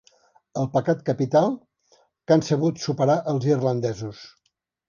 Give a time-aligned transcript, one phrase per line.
[0.61, 1.51] El pecat capital
[1.99, 4.27] que han sabut superar els irlandesos.